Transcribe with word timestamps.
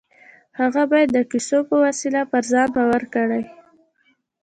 هغه 0.59 0.81
بايد 0.91 1.09
د 1.13 1.19
کيسو 1.31 1.59
په 1.69 1.75
وسيله 1.85 2.21
پر 2.31 2.43
ځان 2.51 2.67
باور 2.75 3.03
کړي. 3.13 3.43